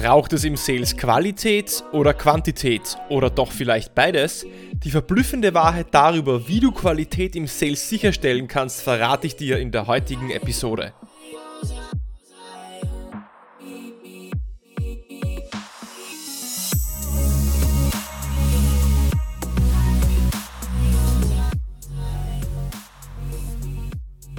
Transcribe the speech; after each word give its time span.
Braucht 0.00 0.32
es 0.32 0.44
im 0.44 0.54
Sales 0.54 0.96
Qualität 0.96 1.82
oder 1.90 2.14
Quantität 2.14 2.96
oder 3.08 3.30
doch 3.30 3.50
vielleicht 3.50 3.96
beides? 3.96 4.46
Die 4.84 4.92
verblüffende 4.92 5.54
Wahrheit 5.54 5.88
darüber, 5.90 6.46
wie 6.46 6.60
du 6.60 6.70
Qualität 6.70 7.34
im 7.34 7.48
Sales 7.48 7.88
sicherstellen 7.88 8.46
kannst, 8.46 8.80
verrate 8.80 9.26
ich 9.26 9.34
dir 9.34 9.58
in 9.58 9.72
der 9.72 9.88
heutigen 9.88 10.30
Episode. 10.30 10.92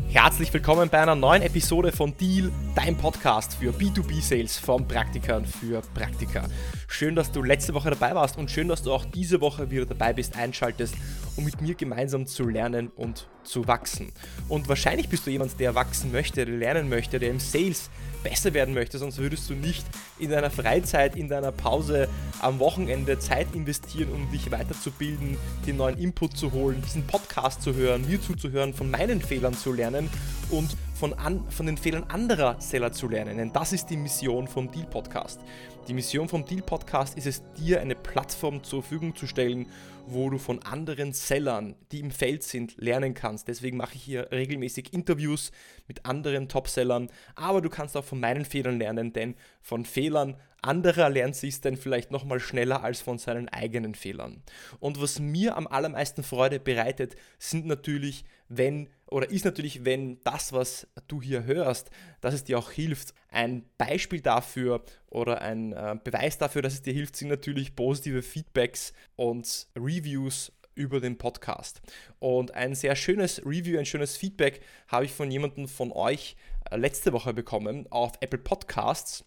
Herzlich 0.08 0.54
willkommen 0.54 0.90
bei 0.90 1.00
einer 1.00 1.16
neuen 1.16 1.42
Episode 1.42 1.92
von 1.92 2.16
Deal, 2.16 2.50
dein 2.80 2.96
Podcast 2.96 3.56
für 3.56 3.72
B2B-Sales 3.72 4.58
von 4.58 4.88
Praktikern 4.88 5.46
für 5.46 5.82
Praktika. 5.94 6.46
Schön, 6.88 7.14
dass 7.14 7.30
du 7.30 7.44
letzte 7.44 7.74
Woche 7.74 7.90
dabei 7.90 8.16
warst 8.16 8.38
und 8.38 8.50
schön, 8.50 8.70
dass 8.70 8.84
du 8.84 8.94
auch 8.94 9.04
diese 9.04 9.42
Woche 9.42 9.70
wieder 9.70 9.86
dabei 9.86 10.14
bist, 10.14 10.38
einschaltest, 10.38 10.96
um 11.40 11.46
mit 11.46 11.62
mir 11.62 11.74
gemeinsam 11.74 12.26
zu 12.26 12.50
lernen 12.50 12.90
und 12.90 13.28
zu 13.46 13.66
wachsen. 13.66 14.12
Und 14.50 14.68
wahrscheinlich 14.68 15.08
bist 15.08 15.26
du 15.26 15.32
jemand, 15.32 15.58
der 15.58 15.74
wachsen 15.74 16.12
möchte, 16.12 16.44
der 16.44 16.54
lernen 16.54 16.90
möchte, 16.90 17.18
der 17.18 17.30
im 17.30 17.40
Sales 17.40 17.90
besser 18.24 18.54
werden 18.54 18.74
möchte, 18.74 18.98
sonst 18.98 19.20
würdest 19.20 19.50
du 19.50 19.54
nicht 19.54 19.86
in 20.20 20.32
deiner 20.32 20.52
Freizeit, 20.52 21.16
in 21.16 21.30
deiner 21.30 21.54
Pause 21.54 22.10
am 22.42 22.60
Wochenende 22.60 23.20
Zeit 23.20 23.48
investieren, 23.56 24.12
um 24.12 24.30
dich 24.32 24.52
weiterzubilden, 24.52 25.38
den 25.66 25.78
neuen 25.78 25.98
Input 25.98 26.36
zu 26.36 26.52
holen, 26.52 26.84
diesen 26.86 27.08
Podcast 27.08 27.62
zu 27.62 27.74
hören, 27.74 28.06
mir 28.06 28.22
zuzuhören, 28.22 28.74
von 28.74 28.92
meinen 28.92 29.22
Fehlern 29.22 29.54
zu 29.54 29.72
lernen 29.72 30.10
und 30.50 30.76
von, 30.94 31.14
an, 31.14 31.50
von 31.50 31.68
den 31.68 31.78
Fehlern 31.78 32.04
anderer 32.10 32.60
Seller 32.60 32.92
zu 32.92 33.08
lernen. 33.08 33.38
Denn 33.38 33.54
das 33.54 33.72
ist 33.72 33.90
die 33.90 33.96
Mission 33.96 34.50
vom 34.50 34.70
Deal 34.70 34.88
Podcast. 34.88 35.40
Die 35.90 35.96
Mission 35.96 36.30
vom 36.30 36.46
Deal 36.46 36.62
Podcast 36.62 37.18
ist 37.18 37.26
es, 37.26 37.42
dir 37.58 37.82
eine 37.82 37.96
Plattform 37.96 38.64
zur 38.64 38.84
Verfügung 38.84 39.16
zu 39.16 39.26
stellen, 39.26 39.66
wo 40.06 40.30
du 40.30 40.38
von 40.38 40.62
anderen 40.62 41.14
Sellern, 41.14 41.76
die 41.92 42.00
im 42.00 42.12
Feld 42.12 42.44
sind, 42.44 42.78
lernen 42.78 43.16
kannst. 43.16 43.48
Deswegen 43.48 43.78
mache 43.78 43.96
ich 43.96 44.04
hier 44.04 44.32
regelmäßig 44.32 44.94
Interviews 44.94 45.52
mit 45.88 46.06
anderen 46.06 46.48
Top-Sellern, 46.48 47.10
aber 47.34 47.62
du 47.62 47.72
kannst 47.72 47.98
auch 47.98 48.04
von 48.04 48.20
meinen 48.20 48.46
Fehlern 48.46 48.78
lernen, 48.78 49.14
denn 49.14 49.34
von 49.64 49.84
Fehlern 49.84 50.38
anderer 50.62 51.10
lernt 51.10 51.36
sich 51.36 51.60
dann 51.62 51.76
vielleicht 51.76 52.12
nochmal 52.12 52.40
schneller 52.40 52.84
als 52.84 53.02
von 53.02 53.18
seinen 53.18 53.50
eigenen 53.50 53.96
Fehlern. 53.96 54.44
Und 54.80 55.02
was 55.02 55.20
mir 55.20 55.58
am 55.58 55.66
allermeisten 55.66 56.22
Freude 56.22 56.60
bereitet, 56.60 57.16
sind 57.40 57.66
natürlich, 57.66 58.26
wenn 58.48 58.90
oder 59.08 59.32
ist 59.32 59.46
natürlich, 59.46 59.86
wenn 59.86 60.22
das, 60.24 60.54
was 60.54 60.88
du 61.08 61.22
hier 61.22 61.46
hörst, 61.46 61.90
dass 62.22 62.36
es 62.36 62.44
dir 62.44 62.60
auch 62.60 62.70
hilft. 62.70 63.14
Ein 63.30 63.66
Beispiel 63.78 64.22
dafür 64.22 64.84
oder 65.10 65.42
ein 65.42 65.74
äh, 65.74 65.98
Beweis 66.04 66.38
dafür, 66.38 66.62
dass 66.62 66.74
es 66.74 66.82
dir 66.82 66.94
hilft, 66.94 67.16
sind 67.16 67.30
natürlich 67.30 67.76
positive 67.76 68.22
Feedbacks 68.22 68.94
und 69.16 69.68
Reviews 69.76 70.52
über 70.76 71.00
den 71.00 71.18
Podcast. 71.18 71.82
Und 72.20 72.54
ein 72.54 72.74
sehr 72.74 72.96
schönes 72.96 73.46
Review, 73.46 73.78
ein 73.78 73.86
schönes 73.86 74.16
Feedback 74.16 74.62
habe 74.88 75.06
ich 75.06 75.12
von 75.12 75.30
jemandem 75.30 75.68
von 75.68 75.92
euch 75.92 76.38
äh, 76.72 76.78
letzte 76.78 77.12
Woche 77.12 77.34
bekommen 77.34 77.86
auf 77.92 78.14
Apple 78.22 78.40
Podcasts. 78.40 79.26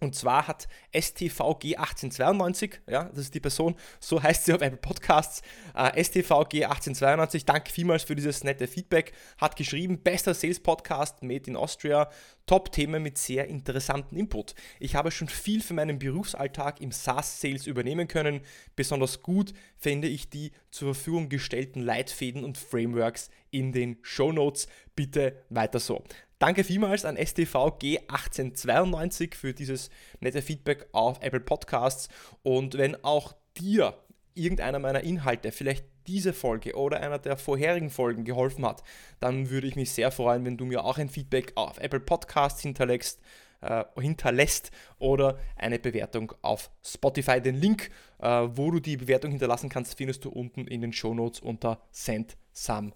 Und 0.00 0.14
zwar 0.14 0.48
hat 0.48 0.66
STVG1892, 0.94 2.78
ja, 2.88 3.04
das 3.04 3.18
ist 3.18 3.34
die 3.34 3.40
Person, 3.40 3.76
so 4.00 4.22
heißt 4.22 4.46
sie 4.46 4.54
auf 4.54 4.62
Apple 4.62 4.78
Podcasts, 4.78 5.42
äh, 5.74 6.00
STVG1892, 6.00 7.44
danke 7.44 7.70
vielmals 7.70 8.04
für 8.04 8.16
dieses 8.16 8.42
nette 8.42 8.66
Feedback, 8.66 9.12
hat 9.36 9.56
geschrieben, 9.56 10.02
bester 10.02 10.32
Sales 10.32 10.60
Podcast 10.60 11.22
made 11.22 11.48
in 11.48 11.56
Austria, 11.56 12.08
Top-Themen 12.46 13.02
mit 13.02 13.18
sehr 13.18 13.46
interessanten 13.48 14.16
Input. 14.16 14.54
Ich 14.80 14.94
habe 14.94 15.10
schon 15.10 15.28
viel 15.28 15.62
für 15.62 15.74
meinen 15.74 15.98
Berufsalltag 15.98 16.80
im 16.80 16.92
SaaS-Sales 16.92 17.66
übernehmen 17.66 18.08
können, 18.08 18.40
besonders 18.74 19.22
gut 19.22 19.52
finde 19.76 20.08
ich 20.08 20.30
die 20.30 20.52
zur 20.70 20.94
Verfügung 20.94 21.28
gestellten 21.28 21.80
Leitfäden 21.80 22.42
und 22.42 22.58
Frameworks 22.58 23.30
in 23.50 23.72
den 23.72 23.98
Show 24.02 24.32
Notes. 24.32 24.66
Bitte 24.96 25.42
weiter 25.48 25.78
so. 25.78 26.02
Danke 26.40 26.64
vielmals 26.64 27.04
an 27.04 27.16
STVG1892 27.18 29.34
für 29.34 29.52
dieses 29.52 29.90
nette 30.20 30.40
Feedback 30.40 30.86
auf 30.92 31.18
Apple 31.20 31.40
Podcasts. 31.40 32.08
Und 32.42 32.78
wenn 32.78 33.04
auch 33.04 33.34
dir 33.58 33.92
irgendeiner 34.32 34.78
meiner 34.78 35.02
Inhalte, 35.02 35.52
vielleicht 35.52 35.84
diese 36.06 36.32
Folge 36.32 36.76
oder 36.76 37.00
einer 37.00 37.18
der 37.18 37.36
vorherigen 37.36 37.90
Folgen 37.90 38.24
geholfen 38.24 38.64
hat, 38.64 38.82
dann 39.20 39.50
würde 39.50 39.66
ich 39.66 39.76
mich 39.76 39.92
sehr 39.92 40.10
freuen, 40.10 40.46
wenn 40.46 40.56
du 40.56 40.64
mir 40.64 40.82
auch 40.82 40.96
ein 40.96 41.10
Feedback 41.10 41.52
auf 41.56 41.76
Apple 41.76 42.00
Podcasts 42.00 42.62
hinterlegst, 42.62 43.20
äh, 43.60 43.84
hinterlässt 44.00 44.70
oder 44.98 45.38
eine 45.56 45.78
Bewertung 45.78 46.32
auf 46.40 46.70
Spotify. 46.82 47.42
Den 47.42 47.56
Link, 47.56 47.90
äh, 48.18 48.48
wo 48.52 48.70
du 48.70 48.80
die 48.80 48.96
Bewertung 48.96 49.30
hinterlassen 49.30 49.68
kannst, 49.68 49.98
findest 49.98 50.24
du 50.24 50.30
unten 50.30 50.66
in 50.66 50.80
den 50.80 50.94
Show 50.94 51.12
Notes 51.12 51.40
unter 51.40 51.82
Send 51.90 52.38
Some 52.54 52.92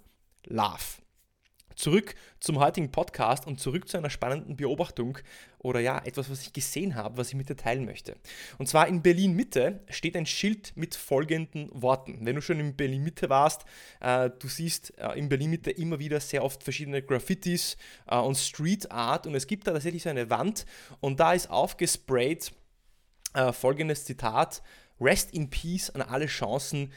Love. 0.47 1.04
Zurück 1.77 2.15
zum 2.41 2.59
heutigen 2.61 2.91
Podcast 2.91 3.47
und 3.47 3.61
zurück 3.61 3.89
zu 3.89 3.97
einer 3.97 4.11
spannenden 4.11 4.57
Beobachtung 4.57 5.19
oder 5.59 5.81
ja, 5.81 6.01
etwas, 6.05 6.31
was 6.31 6.43
ich 6.43 6.53
gesehen 6.53 6.95
habe, 6.95 7.17
was 7.17 7.29
ich 7.29 7.35
mit 7.35 7.49
dir 7.49 7.57
teilen 7.57 7.85
möchte. 7.85 8.17
Und 8.59 8.69
zwar 8.69 8.87
in 8.87 9.03
Berlin 9.03 9.35
Mitte 9.35 9.81
steht 9.89 10.17
ein 10.17 10.27
Schild 10.27 10.77
mit 10.77 10.95
folgenden 10.95 11.71
Worten. 11.73 12.19
Wenn 12.23 12.37
du 12.37 12.43
schon 12.43 12.61
in 12.61 12.77
Berlin 12.77 13.03
Mitte 13.03 13.31
warst, 13.31 13.65
äh, 14.01 14.31
du 14.39 14.49
siehst 14.49 14.97
äh, 14.99 15.19
in 15.19 15.29
Berlin 15.29 15.51
Mitte 15.51 15.71
immer 15.71 15.99
wieder 15.99 16.21
sehr 16.21 16.45
oft 16.45 16.63
verschiedene 16.63 17.03
Graffitis 17.03 17.77
äh, 18.07 18.17
und 18.17 18.37
Street 18.37 18.91
Art 18.91 19.27
und 19.27 19.35
es 19.35 19.47
gibt 19.47 19.67
da 19.67 19.73
tatsächlich 19.73 20.03
so 20.03 20.11
eine 20.11 20.31
Wand 20.31 20.67
und 21.01 21.21
da 21.21 21.33
ist 21.33 21.51
aufgesprayt 21.51 22.53
äh, 23.35 23.53
folgendes 23.53 24.05
Zitat: 24.05 24.63
Rest 25.01 25.33
in 25.33 25.51
Peace 25.51 25.91
an 25.91 26.03
alle 26.03 26.27
Chancen, 26.27 26.93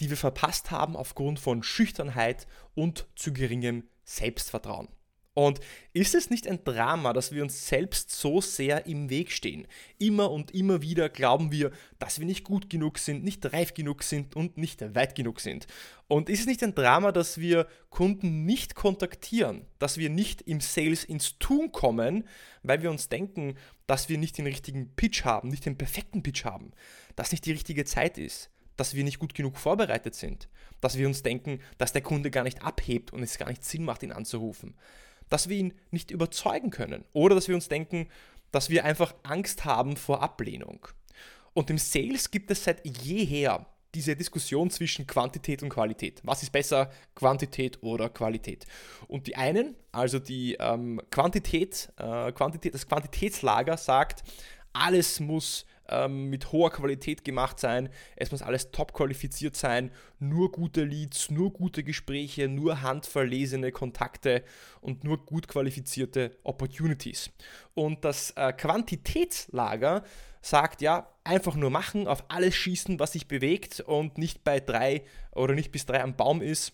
die 0.00 0.10
wir 0.10 0.16
verpasst 0.16 0.70
haben 0.70 0.96
aufgrund 0.96 1.38
von 1.38 1.62
Schüchternheit 1.62 2.46
und 2.74 3.06
zu 3.14 3.32
geringem 3.32 3.84
Selbstvertrauen. 4.04 4.88
Und 5.34 5.60
ist 5.94 6.14
es 6.14 6.28
nicht 6.28 6.46
ein 6.46 6.62
Drama, 6.62 7.14
dass 7.14 7.32
wir 7.32 7.42
uns 7.42 7.66
selbst 7.66 8.10
so 8.10 8.42
sehr 8.42 8.86
im 8.86 9.08
Weg 9.08 9.32
stehen? 9.32 9.66
Immer 9.98 10.30
und 10.30 10.50
immer 10.50 10.82
wieder 10.82 11.08
glauben 11.08 11.50
wir, 11.50 11.70
dass 11.98 12.18
wir 12.18 12.26
nicht 12.26 12.44
gut 12.44 12.68
genug 12.68 12.98
sind, 12.98 13.24
nicht 13.24 13.50
reif 13.50 13.72
genug 13.72 14.02
sind 14.02 14.36
und 14.36 14.58
nicht 14.58 14.82
weit 14.94 15.14
genug 15.14 15.40
sind. 15.40 15.66
Und 16.06 16.28
ist 16.28 16.40
es 16.40 16.46
nicht 16.46 16.62
ein 16.62 16.74
Drama, 16.74 17.12
dass 17.12 17.38
wir 17.38 17.66
Kunden 17.88 18.44
nicht 18.44 18.74
kontaktieren, 18.74 19.64
dass 19.78 19.96
wir 19.96 20.10
nicht 20.10 20.42
im 20.42 20.60
Sales 20.60 21.02
ins 21.02 21.38
Tun 21.38 21.72
kommen, 21.72 22.28
weil 22.62 22.82
wir 22.82 22.90
uns 22.90 23.08
denken, 23.08 23.54
dass 23.86 24.10
wir 24.10 24.18
nicht 24.18 24.36
den 24.36 24.46
richtigen 24.46 24.94
Pitch 24.94 25.24
haben, 25.24 25.48
nicht 25.48 25.64
den 25.64 25.78
perfekten 25.78 26.22
Pitch 26.22 26.44
haben, 26.44 26.72
dass 27.16 27.32
nicht 27.32 27.46
die 27.46 27.52
richtige 27.52 27.86
Zeit 27.86 28.18
ist? 28.18 28.51
Dass 28.76 28.94
wir 28.94 29.04
nicht 29.04 29.18
gut 29.18 29.34
genug 29.34 29.58
vorbereitet 29.58 30.14
sind, 30.14 30.48
dass 30.80 30.98
wir 30.98 31.06
uns 31.06 31.22
denken, 31.22 31.60
dass 31.78 31.92
der 31.92 32.02
Kunde 32.02 32.30
gar 32.30 32.44
nicht 32.44 32.62
abhebt 32.62 33.12
und 33.12 33.22
es 33.22 33.38
gar 33.38 33.48
nicht 33.48 33.64
Sinn 33.64 33.84
macht, 33.84 34.02
ihn 34.02 34.12
anzurufen, 34.12 34.74
dass 35.28 35.48
wir 35.48 35.56
ihn 35.56 35.74
nicht 35.90 36.10
überzeugen 36.10 36.70
können 36.70 37.04
oder 37.12 37.34
dass 37.34 37.48
wir 37.48 37.54
uns 37.54 37.68
denken, 37.68 38.08
dass 38.50 38.70
wir 38.70 38.84
einfach 38.84 39.14
Angst 39.22 39.64
haben 39.64 39.96
vor 39.96 40.22
Ablehnung. 40.22 40.86
Und 41.54 41.70
im 41.70 41.78
Sales 41.78 42.30
gibt 42.30 42.50
es 42.50 42.64
seit 42.64 42.86
jeher 42.86 43.66
diese 43.94 44.16
Diskussion 44.16 44.70
zwischen 44.70 45.06
Quantität 45.06 45.62
und 45.62 45.68
Qualität. 45.68 46.20
Was 46.24 46.42
ist 46.42 46.50
besser, 46.50 46.90
Quantität 47.14 47.82
oder 47.82 48.08
Qualität? 48.08 48.66
Und 49.06 49.26
die 49.26 49.36
einen, 49.36 49.76
also 49.90 50.18
die 50.18 50.56
ähm, 50.58 51.00
Quantität, 51.10 51.92
äh, 51.98 52.32
Quantität, 52.32 52.74
das 52.74 52.86
Quantitätslager 52.86 53.76
sagt, 53.76 54.22
alles 54.72 55.20
muss 55.20 55.66
ähm, 55.88 56.30
mit 56.30 56.52
hoher 56.52 56.70
Qualität 56.70 57.24
gemacht 57.24 57.58
sein, 57.58 57.88
es 58.16 58.30
muss 58.30 58.42
alles 58.42 58.70
top 58.70 58.92
qualifiziert 58.92 59.56
sein, 59.56 59.90
nur 60.18 60.52
gute 60.52 60.84
Leads, 60.84 61.30
nur 61.30 61.52
gute 61.52 61.82
Gespräche, 61.84 62.48
nur 62.48 62.82
handverlesene 62.82 63.72
Kontakte 63.72 64.42
und 64.80 65.04
nur 65.04 65.24
gut 65.24 65.48
qualifizierte 65.48 66.36
Opportunities. 66.44 67.30
Und 67.74 68.04
das 68.04 68.32
äh, 68.32 68.52
Quantitätslager 68.52 70.02
sagt 70.40 70.82
ja, 70.82 71.08
einfach 71.24 71.54
nur 71.54 71.70
machen, 71.70 72.08
auf 72.08 72.24
alles 72.28 72.54
schießen, 72.54 72.98
was 72.98 73.12
sich 73.12 73.28
bewegt 73.28 73.80
und 73.80 74.18
nicht 74.18 74.42
bei 74.44 74.60
drei 74.60 75.04
oder 75.32 75.54
nicht 75.54 75.70
bis 75.72 75.86
drei 75.86 76.02
am 76.02 76.16
Baum 76.16 76.42
ist 76.42 76.72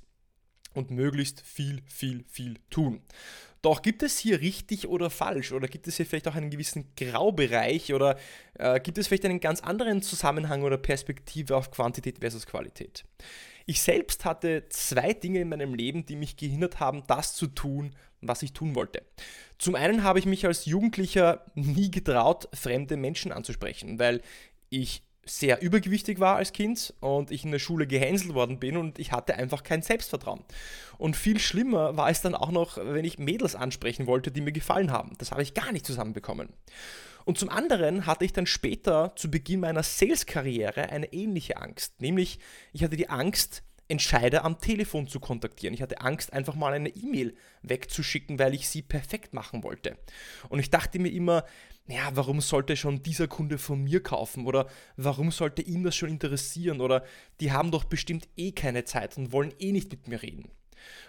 und 0.74 0.90
möglichst 0.90 1.40
viel, 1.40 1.82
viel, 1.86 2.24
viel 2.28 2.56
tun. 2.70 3.02
Doch 3.62 3.82
gibt 3.82 4.02
es 4.02 4.18
hier 4.18 4.40
richtig 4.40 4.86
oder 4.86 5.10
falsch? 5.10 5.52
Oder 5.52 5.66
gibt 5.66 5.88
es 5.88 5.96
hier 5.96 6.06
vielleicht 6.06 6.28
auch 6.28 6.36
einen 6.36 6.50
gewissen 6.50 6.92
Graubereich? 6.96 7.92
Oder 7.92 8.16
äh, 8.54 8.78
gibt 8.80 8.98
es 8.98 9.08
vielleicht 9.08 9.24
einen 9.24 9.40
ganz 9.40 9.60
anderen 9.60 10.00
Zusammenhang 10.02 10.62
oder 10.62 10.78
Perspektive 10.78 11.56
auf 11.56 11.70
Quantität 11.70 12.20
versus 12.20 12.46
Qualität? 12.46 13.04
Ich 13.66 13.82
selbst 13.82 14.24
hatte 14.24 14.68
zwei 14.68 15.12
Dinge 15.12 15.40
in 15.40 15.48
meinem 15.48 15.74
Leben, 15.74 16.06
die 16.06 16.16
mich 16.16 16.36
gehindert 16.36 16.80
haben, 16.80 17.02
das 17.08 17.34
zu 17.34 17.48
tun, 17.48 17.94
was 18.20 18.42
ich 18.42 18.52
tun 18.52 18.74
wollte. 18.74 19.02
Zum 19.58 19.74
einen 19.74 20.04
habe 20.04 20.20
ich 20.20 20.26
mich 20.26 20.46
als 20.46 20.64
Jugendlicher 20.64 21.44
nie 21.54 21.90
getraut, 21.90 22.48
fremde 22.54 22.96
Menschen 22.96 23.32
anzusprechen, 23.32 23.98
weil 23.98 24.22
ich 24.70 25.02
sehr 25.28 25.62
übergewichtig 25.62 26.20
war 26.20 26.36
als 26.36 26.52
Kind 26.52 26.94
und 27.00 27.30
ich 27.30 27.44
in 27.44 27.50
der 27.50 27.58
Schule 27.58 27.86
gehänselt 27.86 28.34
worden 28.34 28.58
bin 28.58 28.76
und 28.76 28.98
ich 28.98 29.12
hatte 29.12 29.34
einfach 29.34 29.62
kein 29.62 29.82
Selbstvertrauen. 29.82 30.44
Und 30.96 31.16
viel 31.16 31.38
schlimmer 31.38 31.96
war 31.96 32.10
es 32.10 32.20
dann 32.20 32.34
auch 32.34 32.50
noch, 32.50 32.78
wenn 32.78 33.04
ich 33.04 33.18
Mädels 33.18 33.54
ansprechen 33.54 34.06
wollte, 34.06 34.30
die 34.30 34.40
mir 34.40 34.52
gefallen 34.52 34.90
haben. 34.90 35.12
Das 35.18 35.30
habe 35.30 35.42
ich 35.42 35.54
gar 35.54 35.72
nicht 35.72 35.86
zusammenbekommen. 35.86 36.48
Und 37.24 37.38
zum 37.38 37.50
anderen 37.50 38.06
hatte 38.06 38.24
ich 38.24 38.32
dann 38.32 38.46
später 38.46 39.12
zu 39.14 39.30
Beginn 39.30 39.60
meiner 39.60 39.82
Sales-Karriere 39.82 40.88
eine 40.88 41.12
ähnliche 41.12 41.58
Angst. 41.58 42.00
Nämlich, 42.00 42.38
ich 42.72 42.82
hatte 42.82 42.96
die 42.96 43.10
Angst, 43.10 43.62
Entscheider 43.88 44.44
am 44.44 44.60
Telefon 44.60 45.08
zu 45.08 45.18
kontaktieren. 45.18 45.74
Ich 45.74 45.82
hatte 45.82 46.00
Angst, 46.00 46.32
einfach 46.32 46.54
mal 46.54 46.74
eine 46.74 46.90
E-Mail 46.90 47.34
wegzuschicken, 47.62 48.38
weil 48.38 48.54
ich 48.54 48.68
sie 48.68 48.82
perfekt 48.82 49.32
machen 49.32 49.62
wollte. 49.62 49.96
Und 50.50 50.58
ich 50.58 50.70
dachte 50.70 50.98
mir 50.98 51.10
immer, 51.10 51.44
ja, 51.86 52.10
warum 52.12 52.42
sollte 52.42 52.76
schon 52.76 53.02
dieser 53.02 53.28
Kunde 53.28 53.56
von 53.56 53.82
mir 53.82 54.02
kaufen? 54.02 54.46
Oder 54.46 54.68
warum 54.96 55.30
sollte 55.30 55.62
ihn 55.62 55.84
das 55.84 55.96
schon 55.96 56.10
interessieren? 56.10 56.82
Oder 56.82 57.02
die 57.40 57.50
haben 57.50 57.70
doch 57.70 57.84
bestimmt 57.84 58.28
eh 58.36 58.52
keine 58.52 58.84
Zeit 58.84 59.16
und 59.16 59.32
wollen 59.32 59.54
eh 59.58 59.72
nicht 59.72 59.90
mit 59.90 60.06
mir 60.06 60.20
reden. 60.20 60.50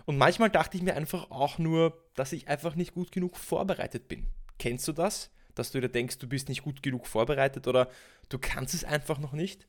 Und 0.06 0.18
manchmal 0.18 0.50
dachte 0.50 0.78
ich 0.78 0.84
mir 0.84 0.96
einfach 0.96 1.32
auch 1.32 1.58
nur, 1.58 2.02
dass 2.16 2.32
ich 2.32 2.48
einfach 2.48 2.76
nicht 2.76 2.94
gut 2.94 3.12
genug 3.12 3.38
vorbereitet 3.38 4.08
bin. 4.08 4.26
Kennst 4.58 4.88
du 4.88 4.94
das? 4.94 5.32
Dass 5.54 5.72
du 5.72 5.82
dir 5.82 5.90
denkst, 5.90 6.18
du 6.18 6.28
bist 6.28 6.48
nicht 6.48 6.64
gut 6.64 6.82
genug 6.82 7.08
vorbereitet 7.08 7.68
oder 7.68 7.90
du 8.30 8.40
kannst 8.40 8.74
es 8.74 8.86
einfach 8.86 9.20
noch 9.20 9.34
nicht? 9.34 9.68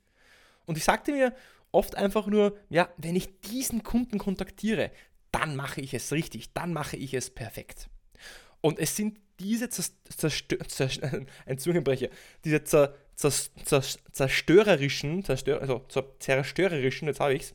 Und 0.66 0.78
ich 0.78 0.84
sagte 0.84 1.12
mir 1.12 1.34
oft 1.72 1.96
einfach 1.96 2.26
nur, 2.26 2.56
ja, 2.68 2.88
wenn 2.96 3.16
ich 3.16 3.40
diesen 3.40 3.82
Kunden 3.82 4.18
kontaktiere, 4.18 4.90
dann 5.32 5.56
mache 5.56 5.80
ich 5.80 5.94
es 5.94 6.12
richtig, 6.12 6.52
dann 6.52 6.72
mache 6.72 6.96
ich 6.96 7.14
es 7.14 7.30
perfekt. 7.30 7.88
Und 8.60 8.78
es 8.78 8.96
sind 8.96 9.18
diese 9.38 9.68
Zerstö 9.70 10.58
Zerstö 10.66 11.24
ein 11.46 11.58
Zungenbrecher, 11.58 12.08
diese 12.44 12.64
zer 12.64 12.94
zer 13.16 13.82
zerstörerischen, 14.12 15.24
zerstör 15.24 15.60
also 15.60 15.84
zerstörerischen, 16.18 17.08
jetzt 17.08 17.20
habe 17.20 17.34
ich 17.34 17.42
es, 17.42 17.54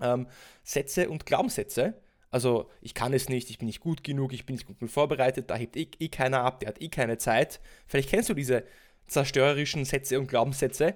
ähm, 0.00 0.26
Sätze 0.64 1.08
und 1.08 1.26
Glaubenssätze. 1.26 1.94
Also 2.30 2.70
ich 2.80 2.94
kann 2.94 3.12
es 3.12 3.28
nicht, 3.28 3.50
ich 3.50 3.58
bin 3.58 3.66
nicht 3.66 3.80
gut 3.80 4.04
genug, 4.04 4.32
ich 4.32 4.46
bin 4.46 4.54
nicht 4.54 4.66
gut 4.66 4.78
genug 4.78 4.90
vorbereitet, 4.90 5.50
da 5.50 5.56
hebt 5.56 5.76
eh, 5.76 5.88
eh 5.98 6.08
keiner 6.08 6.42
ab, 6.42 6.60
der 6.60 6.70
hat 6.70 6.80
eh 6.80 6.88
keine 6.88 7.18
Zeit. 7.18 7.60
Vielleicht 7.86 8.08
kennst 8.08 8.30
du 8.30 8.34
diese 8.34 8.64
zerstörerischen 9.06 9.84
Sätze 9.84 10.18
und 10.18 10.28
Glaubenssätze, 10.28 10.94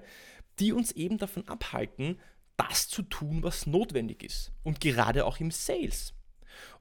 die 0.59 0.73
uns 0.73 0.93
eben 0.93 1.19
davon 1.19 1.47
abhalten, 1.47 2.19
das 2.57 2.89
zu 2.89 3.03
tun, 3.03 3.43
was 3.43 3.67
notwendig 3.67 4.23
ist. 4.23 4.53
Und 4.63 4.81
gerade 4.81 5.25
auch 5.25 5.41
im 5.41 5.51
Sales. 5.51 6.15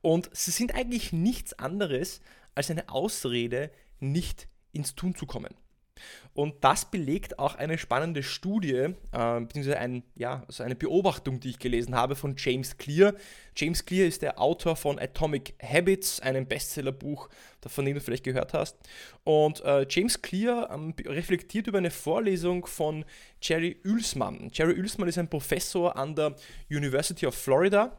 Und 0.01 0.29
sie 0.33 0.51
sind 0.51 0.73
eigentlich 0.73 1.11
nichts 1.11 1.53
anderes 1.53 2.21
als 2.53 2.71
eine 2.71 2.89
Ausrede, 2.89 3.71
nicht 3.99 4.47
ins 4.71 4.95
Tun 4.95 5.15
zu 5.15 5.25
kommen. 5.25 5.53
Und 6.33 6.63
das 6.65 6.91
belegt 6.91 7.39
auch 7.39 7.55
eine 7.55 7.77
spannende 7.77 8.21
Studie, 8.21 8.73
äh, 8.73 9.39
beziehungsweise 9.39 9.79
ein, 9.79 10.03
ja, 10.15 10.43
also 10.47 10.63
eine 10.63 10.75
Beobachtung, 10.75 11.39
die 11.39 11.51
ich 11.51 11.59
gelesen 11.59 11.95
habe 11.95 12.15
von 12.15 12.35
James 12.37 12.77
Clear. 12.77 13.13
James 13.55 13.85
Clear 13.85 14.05
ist 14.05 14.21
der 14.21 14.39
Autor 14.39 14.75
von 14.75 14.99
Atomic 14.99 15.55
Habits, 15.63 16.19
einem 16.19 16.45
Bestsellerbuch, 16.45 17.29
von 17.65 17.85
dem 17.85 17.95
du 17.95 18.01
vielleicht 18.01 18.25
gehört 18.25 18.53
hast. 18.53 18.77
Und 19.23 19.63
äh, 19.63 19.85
James 19.89 20.21
Clear 20.21 20.69
ähm, 20.73 20.93
reflektiert 21.05 21.67
über 21.67 21.77
eine 21.77 21.91
Vorlesung 21.91 22.65
von 22.65 23.05
Jerry 23.41 23.79
Uelsmann. 23.85 24.49
Jerry 24.53 24.77
Uelsmann 24.77 25.07
ist 25.07 25.17
ein 25.17 25.29
Professor 25.29 25.95
an 25.95 26.15
der 26.15 26.35
University 26.69 27.25
of 27.25 27.35
Florida 27.35 27.97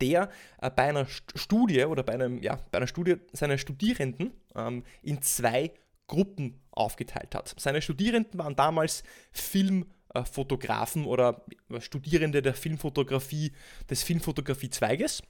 der 0.00 0.30
äh, 0.60 0.70
bei 0.70 0.84
einer 0.84 1.06
Studie 1.34 1.84
oder 1.84 2.02
bei, 2.02 2.14
einem, 2.14 2.40
ja, 2.42 2.58
bei 2.70 2.78
einer 2.78 2.86
Studie 2.86 3.16
seiner 3.32 3.58
Studierenden 3.58 4.32
ähm, 4.54 4.84
in 5.02 5.20
zwei 5.22 5.72
Gruppen 6.12 6.60
aufgeteilt 6.72 7.34
hat. 7.34 7.54
Seine 7.58 7.80
Studierenden 7.80 8.38
waren 8.38 8.54
damals 8.54 9.02
Filmfotografen 9.32 11.06
oder 11.06 11.46
Studierende 11.78 12.42
der 12.42 12.52
Filmfotografie, 12.52 13.52
des 13.88 14.02
Filmfotografie-Zweiges. 14.02 15.22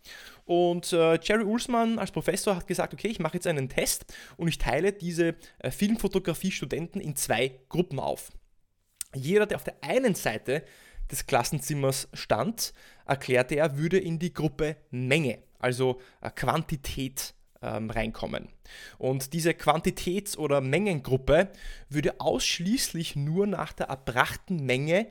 Und 0.44 0.92
äh, 0.92 1.20
Jerry 1.22 1.44
Ulsmann 1.44 2.00
als 2.00 2.10
Professor 2.10 2.56
hat 2.56 2.66
gesagt, 2.66 2.92
okay, 2.94 3.06
ich 3.06 3.20
mache 3.20 3.34
jetzt 3.34 3.46
einen 3.46 3.68
Test 3.68 4.06
und 4.36 4.48
ich 4.48 4.58
teile 4.58 4.92
diese 4.92 5.36
äh, 5.60 5.70
Filmfotografie-Studenten 5.70 7.00
in 7.00 7.14
zwei 7.14 7.60
Gruppen 7.68 8.00
auf. 8.00 8.32
Jeder, 9.14 9.46
der 9.46 9.58
auf 9.58 9.64
der 9.64 9.76
einen 9.82 10.16
Seite 10.16 10.64
des 11.12 11.26
Klassenzimmers 11.26 12.08
stand, 12.12 12.72
erklärte 13.06 13.54
er, 13.54 13.78
würde 13.78 13.98
in 13.98 14.18
die 14.18 14.32
Gruppe 14.32 14.78
Menge, 14.90 15.44
also 15.60 16.00
äh, 16.22 16.30
Quantität 16.30 17.34
ähm, 17.62 17.90
reinkommen. 17.90 18.48
Und 18.98 19.32
diese 19.32 19.50
Quantitäts- 19.52 20.36
oder 20.36 20.60
Mengengruppe 20.60 21.48
würde 21.88 22.20
ausschließlich 22.20 23.16
nur 23.16 23.46
nach 23.46 23.72
der 23.72 23.86
erbrachten 23.86 24.64
Menge 24.64 25.06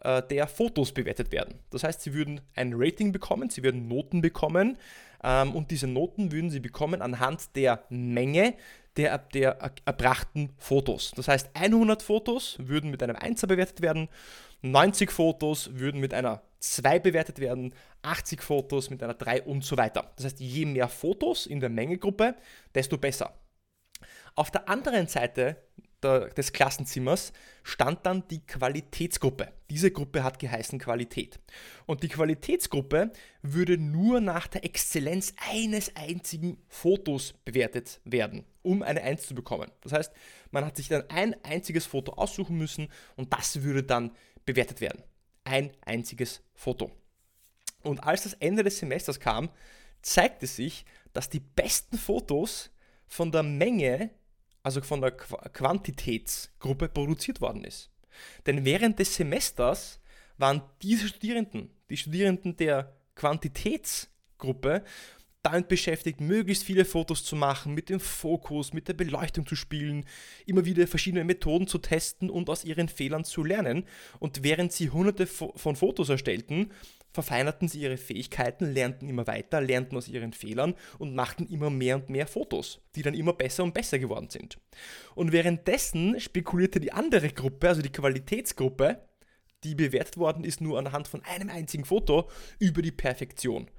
äh, 0.00 0.22
der 0.22 0.46
Fotos 0.46 0.92
bewertet 0.92 1.32
werden. 1.32 1.58
Das 1.70 1.84
heißt, 1.84 2.00
sie 2.02 2.14
würden 2.14 2.40
ein 2.54 2.72
Rating 2.74 3.12
bekommen, 3.12 3.50
sie 3.50 3.62
würden 3.62 3.88
Noten 3.88 4.22
bekommen 4.22 4.78
ähm, 5.22 5.54
und 5.54 5.70
diese 5.70 5.86
Noten 5.86 6.32
würden 6.32 6.50
sie 6.50 6.60
bekommen 6.60 7.02
anhand 7.02 7.56
der 7.56 7.84
Menge 7.88 8.54
der, 8.96 9.18
der 9.18 9.58
erbrachten 9.84 10.50
Fotos. 10.58 11.12
Das 11.16 11.28
heißt, 11.28 11.50
100 11.54 12.02
Fotos 12.02 12.56
würden 12.58 12.90
mit 12.90 13.02
einem 13.02 13.16
1er 13.16 13.46
bewertet 13.46 13.82
werden, 13.82 14.08
90 14.62 15.10
Fotos 15.12 15.70
würden 15.74 16.00
mit 16.00 16.14
einer 16.14 16.42
2 16.74 16.98
bewertet 16.98 17.38
werden, 17.38 17.74
80 18.02 18.42
Fotos 18.42 18.90
mit 18.90 19.02
einer 19.02 19.14
3 19.14 19.42
und 19.42 19.64
so 19.64 19.76
weiter. 19.76 20.12
Das 20.16 20.26
heißt, 20.26 20.40
je 20.40 20.66
mehr 20.66 20.88
Fotos 20.88 21.46
in 21.46 21.60
der 21.60 21.70
Mengegruppe, 21.70 22.36
desto 22.74 22.98
besser. 22.98 23.38
Auf 24.34 24.50
der 24.50 24.68
anderen 24.68 25.06
Seite 25.06 25.56
der, 26.02 26.28
des 26.28 26.52
Klassenzimmers 26.52 27.32
stand 27.62 28.04
dann 28.04 28.26
die 28.28 28.44
Qualitätsgruppe. 28.44 29.48
Diese 29.70 29.90
Gruppe 29.90 30.22
hat 30.22 30.38
geheißen 30.38 30.78
Qualität. 30.78 31.40
Und 31.86 32.02
die 32.02 32.08
Qualitätsgruppe 32.08 33.12
würde 33.42 33.78
nur 33.78 34.20
nach 34.20 34.46
der 34.46 34.64
Exzellenz 34.64 35.34
eines 35.50 35.94
einzigen 35.96 36.58
Fotos 36.68 37.34
bewertet 37.44 38.00
werden, 38.04 38.44
um 38.62 38.82
eine 38.82 39.02
1 39.02 39.26
zu 39.26 39.34
bekommen. 39.34 39.70
Das 39.82 39.92
heißt, 39.92 40.12
man 40.50 40.64
hat 40.64 40.76
sich 40.76 40.88
dann 40.88 41.04
ein 41.08 41.34
einziges 41.44 41.86
Foto 41.86 42.12
aussuchen 42.12 42.56
müssen 42.56 42.88
und 43.16 43.32
das 43.32 43.62
würde 43.62 43.82
dann 43.82 44.12
bewertet 44.44 44.80
werden. 44.80 45.02
Ein 45.46 45.70
einziges 45.84 46.42
Foto. 46.54 46.90
Und 47.84 48.02
als 48.02 48.24
das 48.24 48.32
Ende 48.34 48.64
des 48.64 48.78
Semesters 48.78 49.20
kam, 49.20 49.48
zeigte 50.02 50.48
sich, 50.48 50.84
dass 51.12 51.28
die 51.28 51.38
besten 51.38 51.96
Fotos 51.96 52.70
von 53.06 53.30
der 53.30 53.44
Menge, 53.44 54.10
also 54.64 54.80
von 54.80 55.00
der 55.00 55.12
Qu 55.12 55.36
Quantitätsgruppe 55.52 56.88
produziert 56.88 57.40
worden 57.40 57.62
ist. 57.62 57.90
Denn 58.44 58.64
während 58.64 58.98
des 58.98 59.14
Semesters 59.14 60.00
waren 60.36 60.62
diese 60.82 61.06
Studierenden, 61.06 61.70
die 61.90 61.96
Studierenden 61.96 62.56
der 62.56 62.92
Quantitätsgruppe, 63.14 64.82
damit 65.48 65.68
beschäftigt, 65.68 66.20
möglichst 66.20 66.64
viele 66.64 66.84
Fotos 66.84 67.24
zu 67.24 67.36
machen, 67.36 67.74
mit 67.74 67.88
dem 67.88 68.00
Fokus, 68.00 68.72
mit 68.72 68.88
der 68.88 68.94
Beleuchtung 68.94 69.46
zu 69.46 69.56
spielen, 69.56 70.04
immer 70.46 70.64
wieder 70.64 70.86
verschiedene 70.86 71.24
Methoden 71.24 71.66
zu 71.66 71.78
testen 71.78 72.30
und 72.30 72.50
aus 72.50 72.64
ihren 72.64 72.88
Fehlern 72.88 73.24
zu 73.24 73.44
lernen. 73.44 73.84
Und 74.18 74.42
während 74.42 74.72
sie 74.72 74.90
hunderte 74.90 75.26
von 75.26 75.76
Fotos 75.76 76.08
erstellten, 76.08 76.70
verfeinerten 77.12 77.66
sie 77.66 77.80
ihre 77.80 77.96
Fähigkeiten, 77.96 78.72
lernten 78.72 79.08
immer 79.08 79.26
weiter, 79.26 79.60
lernten 79.60 79.96
aus 79.96 80.06
ihren 80.06 80.32
Fehlern 80.32 80.74
und 80.98 81.14
machten 81.14 81.46
immer 81.46 81.70
mehr 81.70 81.96
und 81.96 82.10
mehr 82.10 82.26
Fotos, 82.26 82.82
die 82.94 83.02
dann 83.02 83.14
immer 83.14 83.32
besser 83.32 83.64
und 83.64 83.72
besser 83.72 83.98
geworden 83.98 84.28
sind. 84.28 84.58
Und 85.14 85.32
währenddessen 85.32 86.20
spekulierte 86.20 86.78
die 86.78 86.92
andere 86.92 87.30
Gruppe, 87.30 87.68
also 87.68 87.80
die 87.80 87.90
Qualitätsgruppe, 87.92 89.00
die 89.64 89.74
bewertet 89.74 90.18
worden 90.18 90.44
ist 90.44 90.60
nur 90.60 90.78
anhand 90.78 91.08
von 91.08 91.24
einem 91.24 91.48
einzigen 91.48 91.86
Foto, 91.86 92.28
über 92.58 92.82
die 92.82 92.92
Perfektion. 92.92 93.70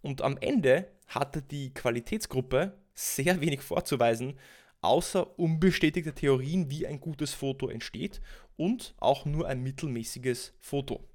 Und 0.00 0.22
am 0.22 0.38
Ende 0.38 0.88
hatte 1.06 1.42
die 1.42 1.72
Qualitätsgruppe 1.72 2.76
sehr 2.94 3.40
wenig 3.40 3.60
vorzuweisen, 3.60 4.38
außer 4.80 5.38
unbestätigte 5.38 6.14
Theorien, 6.14 6.70
wie 6.70 6.86
ein 6.86 7.00
gutes 7.00 7.34
Foto 7.34 7.68
entsteht 7.68 8.20
und 8.56 8.94
auch 8.98 9.24
nur 9.24 9.46
ein 9.46 9.62
mittelmäßiges 9.62 10.54
Foto. 10.60 11.08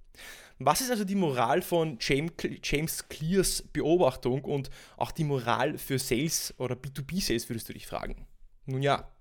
Was 0.60 0.82
ist 0.82 0.92
also 0.92 1.06
die 1.06 1.16
Moral 1.16 1.62
von 1.62 1.98
James 2.00 3.08
Clears 3.10 3.64
Beobachtung 3.74 4.44
und 4.44 4.70
auch 4.98 5.12
die 5.12 5.24
Moral 5.24 5.78
für 5.78 5.98
Sales 5.98 6.54
oder 6.58 6.76
B2B-Sales, 6.76 7.50
würdest 7.50 7.70
du 7.70 7.74
dich 7.74 7.88
fragen? 7.88 8.28
Nun 8.66 8.84
ja, 8.84 9.12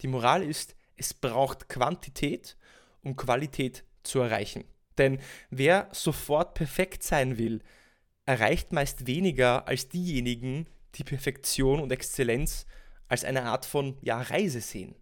die 0.00 0.08
Moral 0.08 0.42
ist, 0.42 0.74
es 0.96 1.12
braucht 1.12 1.68
Quantität, 1.68 2.56
um 3.02 3.16
Qualität 3.16 3.84
zu 4.02 4.20
erreichen. 4.20 4.64
Denn 4.96 5.18
wer 5.50 5.88
sofort 5.92 6.54
perfekt 6.54 7.02
sein 7.02 7.36
will, 7.36 7.62
erreicht 8.26 8.72
meist 8.72 9.06
weniger 9.06 9.66
als 9.66 9.88
diejenigen, 9.88 10.66
die 10.94 11.04
Perfektion 11.04 11.80
und 11.80 11.92
Exzellenz 11.92 12.66
als 13.08 13.24
eine 13.24 13.44
Art 13.44 13.64
von 13.64 13.96
ja, 14.02 14.20
Reise 14.20 14.60
sehen. 14.60 14.94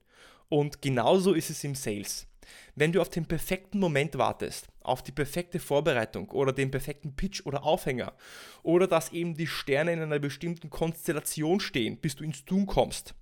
Und 0.49 0.81
genauso 0.81 1.35
ist 1.35 1.51
es 1.51 1.63
im 1.65 1.75
Sales. 1.75 2.27
Wenn 2.75 2.93
du 2.93 3.01
auf 3.01 3.11
den 3.11 3.27
perfekten 3.27 3.79
Moment 3.79 4.17
wartest, 4.17 4.69
auf 4.81 5.03
die 5.03 5.13
perfekte 5.13 5.59
Vorbereitung 5.59 6.31
oder 6.31 6.53
den 6.53 6.71
perfekten 6.71 7.15
Pitch 7.15 7.45
oder 7.45 7.65
Aufhänger 7.65 8.15
oder 8.63 8.87
dass 8.87 9.13
eben 9.13 9.35
die 9.35 9.47
Sterne 9.47 9.93
in 9.93 10.01
einer 10.01 10.19
bestimmten 10.19 10.71
Konstellation 10.71 11.61
stehen, 11.61 11.99
bis 11.99 12.17
du 12.17 12.25
ins 12.25 12.47
Tun 12.47 12.65
kommst, 12.65 13.15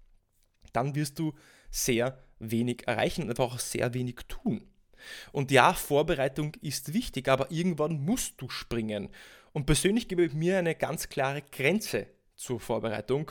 dann 0.73 0.95
wirst 0.95 1.19
du 1.19 1.33
sehr 1.71 2.23
wenig 2.39 2.87
erreichen 2.87 3.23
und 3.23 3.31
einfach 3.31 3.55
auch 3.55 3.59
sehr 3.59 3.95
wenig 3.95 4.17
tun. 4.29 4.63
Und 5.33 5.51
ja, 5.51 5.73
Vorbereitung 5.73 6.55
ist 6.61 6.95
wichtig, 6.95 7.29
aber 7.29 7.51
irgendwann 7.51 8.05
musst 8.05 8.41
du 8.41 8.49
springen. 8.49 9.09
Und 9.57 9.65
persönlich 9.65 10.07
gebe 10.07 10.23
ich 10.23 10.35
mir 10.35 10.59
eine 10.59 10.75
ganz 10.75 11.09
klare 11.09 11.41
Grenze 11.41 12.09
zur 12.35 12.61
Vorbereitung. 12.61 13.31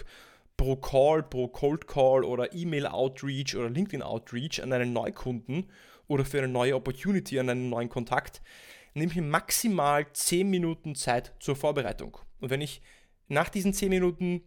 pro 0.57 0.75
Call, 0.75 1.21
pro 1.21 1.49
Cold 1.49 1.85
Call 1.85 2.23
oder 2.23 2.51
E-Mail 2.51 2.87
Outreach 2.87 3.55
oder 3.55 3.69
LinkedIn 3.69 4.01
Outreach 4.01 4.63
an 4.63 4.73
einen 4.73 4.91
Neukunden 4.91 5.69
oder 6.07 6.25
für 6.25 6.39
eine 6.39 6.47
neue 6.47 6.75
Opportunity, 6.75 7.37
an 7.39 7.51
einen 7.51 7.69
neuen 7.69 7.89
Kontakt, 7.89 8.41
nehme 8.95 9.11
ich 9.11 9.21
maximal 9.21 10.11
10 10.11 10.49
Minuten 10.49 10.95
Zeit 10.95 11.35
zur 11.39 11.55
Vorbereitung. 11.55 12.17
Und 12.39 12.49
wenn 12.49 12.61
ich 12.61 12.81
nach 13.27 13.49
diesen 13.49 13.73
10 13.73 13.91
Minuten 13.91 14.41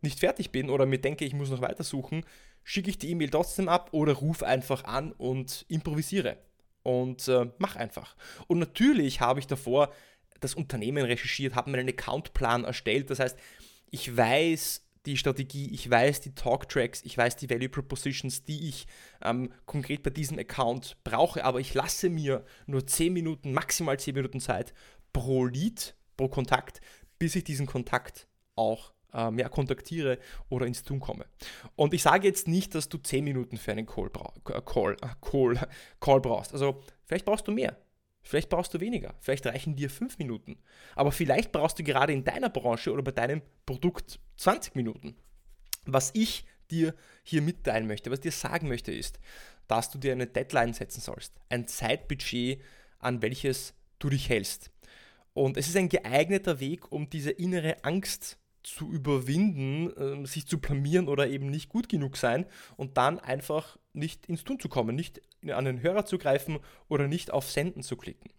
nicht 0.00 0.18
fertig 0.18 0.50
bin 0.50 0.68
oder 0.68 0.84
mir 0.84 0.98
denke, 0.98 1.24
ich 1.24 1.34
muss 1.34 1.48
noch 1.48 1.62
weitersuchen, 1.62 2.24
schicke 2.64 2.90
ich 2.90 2.98
die 2.98 3.10
E-Mail 3.10 3.30
trotzdem 3.30 3.68
ab 3.68 3.90
oder 3.92 4.14
rufe 4.14 4.48
einfach 4.48 4.82
an 4.82 5.12
und 5.12 5.64
improvisiere 5.68 6.38
und 6.82 7.28
äh, 7.28 7.50
mach 7.58 7.76
einfach. 7.76 8.16
Und 8.48 8.58
natürlich 8.58 9.20
habe 9.20 9.38
ich 9.38 9.46
davor 9.46 9.92
das 10.44 10.54
Unternehmen 10.54 11.04
recherchiert, 11.04 11.54
habe 11.54 11.70
meinen 11.70 11.88
Accountplan 11.88 12.64
erstellt. 12.64 13.10
Das 13.10 13.18
heißt, 13.18 13.38
ich 13.90 14.16
weiß 14.16 14.82
die 15.06 15.16
Strategie, 15.16 15.70
ich 15.72 15.90
weiß 15.90 16.20
die 16.20 16.34
Talktracks, 16.34 17.02
ich 17.04 17.16
weiß 17.16 17.36
die 17.36 17.50
Value 17.50 17.68
Propositions, 17.68 18.44
die 18.44 18.68
ich 18.68 18.86
ähm, 19.22 19.50
konkret 19.66 20.02
bei 20.02 20.10
diesem 20.10 20.38
Account 20.38 20.96
brauche, 21.04 21.44
aber 21.44 21.60
ich 21.60 21.74
lasse 21.74 22.08
mir 22.08 22.44
nur 22.66 22.86
10 22.86 23.12
Minuten, 23.12 23.52
maximal 23.52 23.98
10 23.98 24.14
Minuten 24.14 24.40
Zeit 24.40 24.72
pro 25.12 25.44
Lead, 25.44 25.94
pro 26.16 26.28
Kontakt, 26.28 26.80
bis 27.18 27.36
ich 27.36 27.44
diesen 27.44 27.66
Kontakt 27.66 28.26
auch 28.56 28.92
ähm, 29.12 29.38
ja, 29.38 29.48
kontaktiere 29.48 30.18
oder 30.48 30.66
ins 30.66 30.82
Tun 30.82 31.00
komme. 31.00 31.26
Und 31.76 31.94
ich 31.94 32.02
sage 32.02 32.26
jetzt 32.26 32.48
nicht, 32.48 32.74
dass 32.74 32.88
du 32.88 32.98
10 32.98 33.24
Minuten 33.24 33.56
für 33.56 33.72
einen 33.72 33.86
Call, 33.86 34.10
äh, 34.48 34.60
Call, 34.62 34.96
äh, 35.02 35.08
Call, 35.20 35.68
Call 36.00 36.20
brauchst. 36.20 36.52
Also 36.52 36.82
vielleicht 37.04 37.24
brauchst 37.24 37.46
du 37.46 37.52
mehr. 37.52 37.76
Vielleicht 38.24 38.48
brauchst 38.48 38.72
du 38.74 38.80
weniger. 38.80 39.14
Vielleicht 39.20 39.46
reichen 39.46 39.76
dir 39.76 39.90
5 39.90 40.18
Minuten. 40.18 40.58
Aber 40.96 41.12
vielleicht 41.12 41.52
brauchst 41.52 41.78
du 41.78 41.84
gerade 41.84 42.12
in 42.12 42.24
deiner 42.24 42.48
Branche 42.48 42.90
oder 42.90 43.02
bei 43.02 43.12
deinem 43.12 43.42
Produkt 43.66 44.18
20 44.38 44.74
Minuten. 44.74 45.14
Was 45.84 46.10
ich 46.14 46.46
dir 46.70 46.94
hier 47.22 47.42
mitteilen 47.42 47.86
möchte, 47.86 48.10
was 48.10 48.18
ich 48.18 48.22
dir 48.22 48.32
sagen 48.32 48.68
möchte, 48.68 48.92
ist, 48.92 49.20
dass 49.68 49.90
du 49.90 49.98
dir 49.98 50.12
eine 50.12 50.26
Deadline 50.26 50.72
setzen 50.72 51.02
sollst. 51.02 51.34
Ein 51.50 51.68
Zeitbudget, 51.68 52.60
an 52.98 53.20
welches 53.20 53.74
du 53.98 54.08
dich 54.08 54.28
hältst. 54.30 54.70
Und 55.34 55.56
es 55.58 55.68
ist 55.68 55.76
ein 55.76 55.88
geeigneter 55.90 56.60
Weg, 56.60 56.90
um 56.90 57.10
diese 57.10 57.30
innere 57.30 57.84
Angst 57.84 58.38
zu 58.64 58.90
überwinden, 58.90 59.92
ähm, 59.98 60.26
sich 60.26 60.46
zu 60.46 60.58
blamieren 60.58 61.08
oder 61.08 61.28
eben 61.28 61.50
nicht 61.50 61.68
gut 61.68 61.88
genug 61.88 62.16
sein 62.16 62.46
und 62.76 62.96
dann 62.96 63.20
einfach 63.20 63.78
nicht 63.92 64.26
ins 64.26 64.42
Tun 64.42 64.58
zu 64.58 64.68
kommen, 64.68 64.96
nicht 64.96 65.20
an 65.48 65.66
den 65.66 65.82
Hörer 65.82 66.06
zu 66.06 66.18
greifen 66.18 66.58
oder 66.88 67.06
nicht 67.06 67.30
auf 67.30 67.50
Senden 67.50 67.82
zu 67.82 67.96
klicken. 67.96 68.30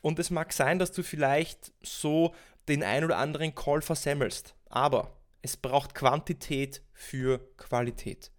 Und 0.00 0.18
es 0.18 0.30
mag 0.30 0.52
sein, 0.52 0.78
dass 0.78 0.92
du 0.92 1.02
vielleicht 1.02 1.72
so 1.80 2.34
den 2.68 2.82
ein 2.82 3.04
oder 3.04 3.18
anderen 3.18 3.54
Call 3.54 3.82
versemmelst, 3.82 4.54
aber 4.68 5.16
es 5.42 5.56
braucht 5.56 5.94
Quantität 5.94 6.82
für 6.92 7.38
Qualität. 7.56 8.32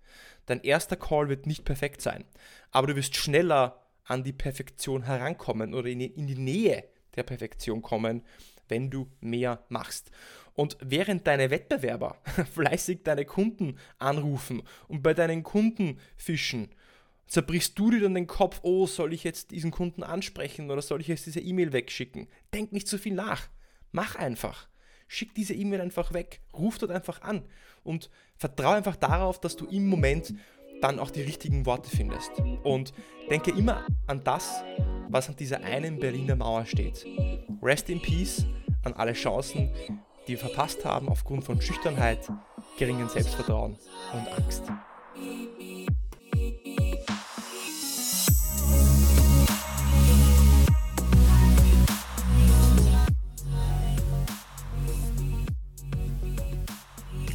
Dein 0.46 0.62
erster 0.62 0.98
Call 0.98 1.30
wird 1.30 1.48
nicht 1.48 1.64
perfekt 1.64 2.02
sein, 2.02 2.26
aber 2.72 2.88
du 2.88 2.96
wirst 2.96 3.16
schneller 3.16 3.82
an 4.04 4.26
die 4.26 4.34
Perfektion 4.34 5.04
herankommen 5.04 5.74
oder 5.74 5.88
in 5.88 6.28
die 6.28 6.36
Nähe 6.36 6.84
der 7.16 7.24
Perfektion 7.24 7.82
kommen, 7.82 8.24
wenn 8.68 8.90
du 8.90 9.10
mehr 9.22 9.64
machst. 9.70 10.12
Und 10.56 10.78
während 10.82 11.26
deine 11.26 11.50
Wettbewerber 11.50 12.18
fleißig 12.54 13.04
deine 13.04 13.26
Kunden 13.26 13.78
anrufen 13.98 14.64
und 14.88 15.02
bei 15.02 15.14
deinen 15.14 15.44
Kunden 15.44 16.00
fischen, 16.16 16.70
zerbrichst 17.28 17.78
du 17.78 17.92
dir 17.92 18.02
dann 18.02 18.14
den 18.14 18.28
Kopf, 18.28 18.60
oh, 18.64 18.86
soll 18.86 19.14
ich 19.14 19.24
jetzt 19.24 19.52
diesen 19.52 19.72
Kunden 19.72 20.04
ansprechen 20.04 20.70
oder 20.70 20.82
soll 20.82 21.02
ich 21.02 21.08
jetzt 21.08 21.26
diese 21.26 21.40
E-Mail 21.40 21.74
wegschicken? 21.74 22.28
Denk 22.54 22.72
nicht 22.72 22.88
zu 22.88 22.98
viel 22.98 23.14
nach. 23.14 23.50
Mach 23.92 24.16
einfach. 24.16 24.68
Schick 25.08 25.34
diese 25.36 25.54
E-Mail 25.54 25.82
einfach 25.82 26.14
weg. 26.14 26.42
Ruf 26.54 26.78
dort 26.78 26.92
einfach 26.92 27.22
an 27.22 27.44
und 27.84 28.10
vertraue 28.38 28.76
einfach 28.76 28.96
darauf, 28.96 29.40
dass 29.40 29.56
du 29.56 29.66
im 29.66 29.88
Moment 29.88 30.34
dann 30.82 31.00
auch 31.00 31.12
die 31.12 31.22
richtigen 31.22 31.66
Worte 31.66 31.90
findest. 31.90 32.32
Und 32.64 32.94
denke 33.30 33.52
immer 33.52 33.86
an 34.08 34.24
das, 34.24 34.64
was 35.10 35.30
an 35.30 35.36
dieser 35.36 35.64
einen 35.64 36.00
Berliner 36.00 36.36
Mauer 36.36 36.66
steht. 36.66 37.06
Rest 37.62 37.90
in 37.90 38.02
Peace 38.02 38.46
an 38.84 38.94
alle 38.94 39.14
Chancen, 39.14 39.72
die 40.28 40.34
wir 40.34 40.40
verpasst 40.40 40.86
haben 40.86 41.10
aufgrund 41.10 41.44
von 41.44 41.62
Schüchternheit, 41.62 42.20
geringem 42.78 43.10
Selbstvertrauen 43.10 43.78
und 44.14 44.28
Angst. 44.42 44.64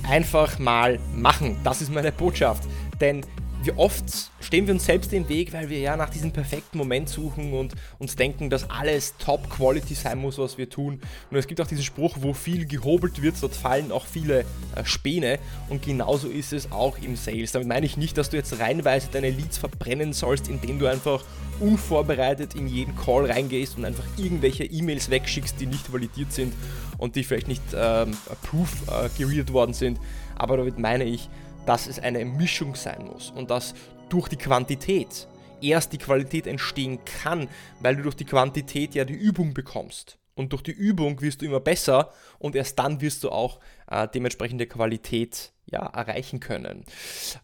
Einfach 0.08 0.58
mal 0.58 0.98
machen, 1.14 1.60
das 1.64 1.82
ist 1.82 1.92
meine 1.92 2.12
Botschaft. 2.12 2.62
Denn 2.98 3.20
wie 3.68 3.72
oft 3.72 4.30
stehen 4.40 4.66
wir 4.66 4.72
uns 4.72 4.86
selbst 4.86 5.12
im 5.12 5.28
Weg, 5.28 5.52
weil 5.52 5.68
wir 5.68 5.78
ja 5.78 5.94
nach 5.94 6.08
diesem 6.08 6.32
perfekten 6.32 6.78
Moment 6.78 7.10
suchen 7.10 7.52
und 7.52 7.74
uns 7.98 8.16
denken, 8.16 8.48
dass 8.48 8.70
alles 8.70 9.14
Top 9.18 9.50
Quality 9.50 9.94
sein 9.94 10.18
muss, 10.18 10.38
was 10.38 10.56
wir 10.56 10.70
tun. 10.70 11.00
Und 11.30 11.36
es 11.36 11.46
gibt 11.46 11.60
auch 11.60 11.66
diesen 11.66 11.84
Spruch, 11.84 12.16
wo 12.20 12.32
viel 12.32 12.64
gehobelt 12.64 13.20
wird, 13.20 13.34
dort 13.42 13.54
fallen 13.54 13.92
auch 13.92 14.06
viele 14.06 14.40
äh, 14.74 14.84
Späne. 14.84 15.38
Und 15.68 15.82
genauso 15.82 16.28
ist 16.28 16.54
es 16.54 16.72
auch 16.72 16.96
im 16.98 17.14
Sales. 17.14 17.52
Damit 17.52 17.68
meine 17.68 17.84
ich 17.84 17.98
nicht, 17.98 18.16
dass 18.16 18.30
du 18.30 18.38
jetzt 18.38 18.58
reinweise 18.58 19.08
deine 19.12 19.28
Leads 19.28 19.58
verbrennen 19.58 20.14
sollst, 20.14 20.48
indem 20.48 20.78
du 20.78 20.86
einfach 20.86 21.22
unvorbereitet 21.60 22.54
in 22.54 22.68
jeden 22.68 22.96
Call 22.96 23.26
reingehst 23.26 23.76
und 23.76 23.84
einfach 23.84 24.04
irgendwelche 24.16 24.64
E-Mails 24.64 25.10
wegschickst, 25.10 25.60
die 25.60 25.66
nicht 25.66 25.92
validiert 25.92 26.32
sind 26.32 26.54
und 26.96 27.16
die 27.16 27.24
vielleicht 27.24 27.48
nicht 27.48 27.62
ähm, 27.74 28.16
approved 28.30 28.88
äh, 28.88 29.10
gereadet 29.18 29.52
worden 29.52 29.74
sind. 29.74 30.00
Aber 30.36 30.56
damit 30.56 30.78
meine 30.78 31.04
ich, 31.04 31.28
dass 31.68 31.86
es 31.86 31.98
eine 31.98 32.24
Mischung 32.24 32.74
sein 32.74 33.04
muss 33.04 33.30
und 33.30 33.50
dass 33.50 33.74
durch 34.08 34.28
die 34.28 34.36
Quantität 34.36 35.28
erst 35.60 35.92
die 35.92 35.98
Qualität 35.98 36.46
entstehen 36.46 36.98
kann, 37.04 37.46
weil 37.80 37.96
du 37.96 38.04
durch 38.04 38.14
die 38.14 38.24
Quantität 38.24 38.94
ja 38.94 39.04
die 39.04 39.12
Übung 39.12 39.52
bekommst. 39.52 40.18
Und 40.34 40.52
durch 40.52 40.62
die 40.62 40.72
Übung 40.72 41.20
wirst 41.20 41.42
du 41.42 41.46
immer 41.46 41.60
besser 41.60 42.10
und 42.38 42.56
erst 42.56 42.78
dann 42.78 43.02
wirst 43.02 43.22
du 43.22 43.30
auch 43.30 43.60
äh, 43.90 44.08
dementsprechende 44.08 44.66
Qualität 44.66 45.52
ja, 45.70 45.86
erreichen 45.86 46.40
können. 46.40 46.84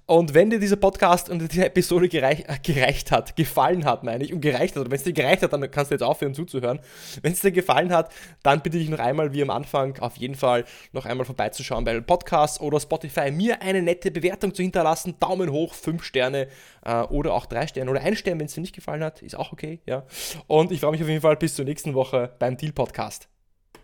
Und 0.07 0.35
wenn 0.35 0.51
dir 0.51 0.59
dieser 0.59 0.77
Podcast 0.77 1.29
und 1.29 1.41
diese 1.51 1.67
Episode 1.67 2.09
gereich, 2.09 2.45
äh, 2.47 2.59
gereicht 2.63 3.11
hat, 3.11 3.37
gefallen 3.37 3.85
hat, 3.85 4.03
meine 4.03 4.25
ich, 4.25 4.33
und 4.33 4.41
gereicht 4.41 4.75
hat, 4.77 4.81
oder 4.83 4.91
wenn 4.91 4.97
es 4.97 5.05
dir 5.05 5.13
gereicht 5.13 5.43
hat, 5.43 5.53
dann 5.53 5.71
kannst 5.71 5.91
du 5.91 5.95
jetzt 5.95 6.03
aufhören 6.03 6.35
zuzuhören. 6.35 6.81
Wenn 7.23 7.33
es 7.33 7.41
dir 7.41 7.53
gefallen 7.53 7.93
hat, 7.93 8.11
dann 8.43 8.63
bitte 8.63 8.79
dich 8.79 8.89
noch 8.89 8.99
einmal, 8.99 9.33
wie 9.33 9.43
am 9.43 9.51
Anfang, 9.51 9.99
auf 9.99 10.17
jeden 10.17 10.35
Fall 10.35 10.65
noch 10.93 11.05
einmal 11.05 11.27
vorbeizuschauen 11.27 11.85
bei 11.85 12.01
Podcasts 12.01 12.61
oder 12.61 12.81
Spotify, 12.81 13.31
mir 13.31 13.61
eine 13.63 13.83
nette 13.83 14.11
Bewertung 14.11 14.55
zu 14.55 14.63
hinterlassen, 14.63 15.17
Daumen 15.21 15.51
hoch, 15.51 15.75
5 15.75 16.03
Sterne 16.03 16.49
äh, 16.85 17.03
oder 17.03 17.35
auch 17.35 17.47
3 17.47 17.67
Sterne 17.67 17.91
oder 17.91 18.01
1 18.01 18.19
Stern, 18.19 18.39
wenn 18.39 18.47
es 18.47 18.55
dir 18.55 18.61
nicht 18.61 18.75
gefallen 18.75 19.05
hat, 19.05 19.23
ist 19.23 19.37
auch 19.37 19.53
okay, 19.53 19.81
ja. 19.87 20.05
Und 20.47 20.73
ich 20.73 20.81
freue 20.81 20.93
mich 20.93 21.03
auf 21.03 21.09
jeden 21.09 21.21
Fall 21.21 21.37
bis 21.37 21.55
zur 21.55 21.65
nächsten 21.65 21.95
Woche 21.95 22.35
beim 22.39 22.57
Deal 22.57 22.73
Podcast. 22.73 23.34